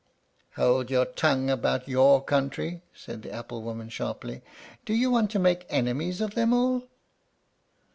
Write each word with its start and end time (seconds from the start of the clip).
"Hold 0.55 0.89
your 0.89 1.05
tongue 1.05 1.51
about 1.51 1.87
you 1.87 2.21
country!" 2.25 2.81
said 2.91 3.21
the 3.21 3.31
apple 3.31 3.61
woman, 3.61 3.87
sharply. 3.89 4.41
"Do 4.83 4.95
you 4.95 5.11
want 5.11 5.29
to 5.29 5.37
make 5.37 5.67
enemies 5.69 6.21
of 6.21 6.33
them 6.33 6.53
all?" 6.53 6.87